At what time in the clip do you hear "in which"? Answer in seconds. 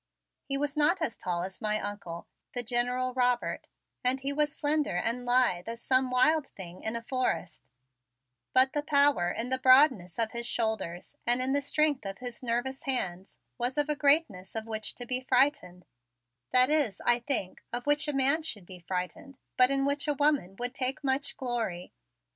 19.69-20.07